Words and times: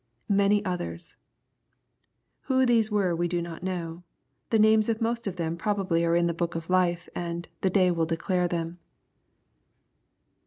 \Many 0.27 0.65
others,] 0.65 1.15
Who 2.45 2.65
these 2.65 2.89
were 2.89 3.15
we 3.15 3.27
do 3.27 3.39
not 3.39 3.61
know. 3.61 4.01
The 4.49 4.57
names 4.57 4.89
of 4.89 4.99
most 4.99 5.27
of 5.27 5.35
them 5.35 5.55
probably 5.55 6.03
are 6.03 6.15
in 6.15 6.25
the 6.25 6.33
book 6.33 6.55
of 6.55 6.71
life, 6.71 7.07
and" 7.13 7.47
the 7.61 7.69
day 7.69 7.91
will 7.91 8.07
declare" 8.07 8.47
them. 8.47 8.79